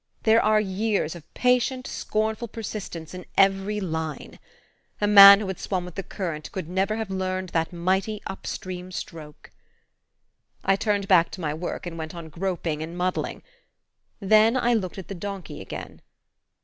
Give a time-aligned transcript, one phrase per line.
[0.23, 4.39] There are years of patient scornful persistence in every line.
[4.99, 8.47] A man who had swum with the current could never have learned that mighty up
[8.47, 9.51] stream stroke....
[10.65, 13.43] "I turned back to my work, and went on groping and muddling;
[14.19, 16.01] then I looked at the donkey again.